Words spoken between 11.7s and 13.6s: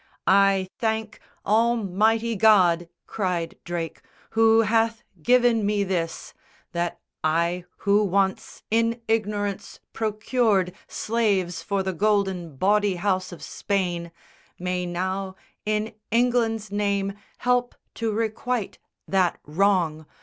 the golden bawdy house of